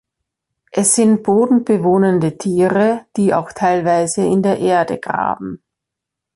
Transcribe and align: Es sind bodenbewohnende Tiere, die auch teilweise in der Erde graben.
Es 0.71 0.95
sind 0.95 1.21
bodenbewohnende 1.21 2.35
Tiere, 2.35 3.05
die 3.17 3.35
auch 3.35 3.51
teilweise 3.53 4.25
in 4.25 4.41
der 4.41 4.57
Erde 4.57 4.97
graben. 4.97 5.61